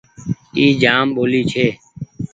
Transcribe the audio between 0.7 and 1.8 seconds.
جآم ٻولي ڇي۔